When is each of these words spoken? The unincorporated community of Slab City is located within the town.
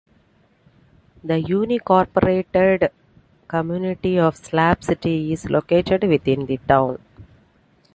The 1.23 1.43
unincorporated 1.43 2.89
community 3.47 4.17
of 4.17 4.35
Slab 4.35 4.83
City 4.83 5.31
is 5.31 5.47
located 5.47 6.05
within 6.05 6.47
the 6.47 6.57
town. 6.67 6.97